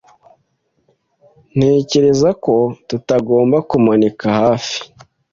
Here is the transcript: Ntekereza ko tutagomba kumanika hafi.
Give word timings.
Ntekereza 1.55 2.29
ko 2.43 2.55
tutagomba 2.89 3.57
kumanika 3.69 4.25
hafi. 4.39 4.77